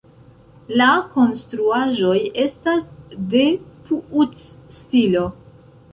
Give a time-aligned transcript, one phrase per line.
[0.81, 2.15] La konstruaĵoj
[2.45, 2.89] estas
[3.35, 3.45] de
[3.91, 5.29] Puuc-stilo.